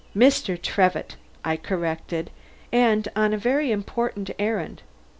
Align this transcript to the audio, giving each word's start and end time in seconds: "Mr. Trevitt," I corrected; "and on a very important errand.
"Mr. 0.17 0.59
Trevitt," 0.59 1.15
I 1.45 1.57
corrected; 1.57 2.31
"and 2.73 3.07
on 3.15 3.33
a 3.35 3.37
very 3.37 3.71
important 3.71 4.31
errand. 4.39 4.81